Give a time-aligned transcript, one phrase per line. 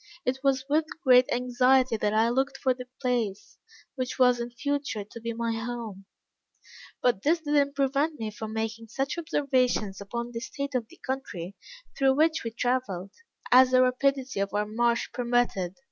[0.25, 3.59] It was with great anxiety that I looked for the place,
[3.93, 6.05] which was in future to be my home;
[7.03, 10.97] but this did not prevent me from making such observations upon the state of the
[11.05, 11.55] country
[11.95, 13.11] through which we traveled,
[13.51, 15.77] as the rapidity of our march permitted.